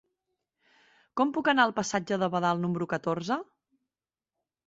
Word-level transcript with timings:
Com 1.19 1.33
puc 1.35 1.49
anar 1.51 1.65
al 1.69 1.75
passatge 1.81 2.19
de 2.23 2.29
Badal 2.35 2.63
número 2.65 2.87
catorze? 2.95 3.37